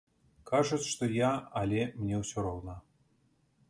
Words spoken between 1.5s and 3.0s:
але мне ўсё роўна.